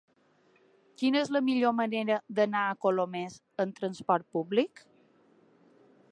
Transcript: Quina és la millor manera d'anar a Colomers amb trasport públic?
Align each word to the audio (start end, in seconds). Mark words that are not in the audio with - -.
Quina 1.01 1.19
és 1.25 1.29
la 1.35 1.41
millor 1.49 1.75
manera 1.81 2.17
d'anar 2.39 2.63
a 2.69 2.79
Colomers 2.85 3.35
amb 3.65 3.77
trasport 3.81 4.25
públic? 4.39 4.83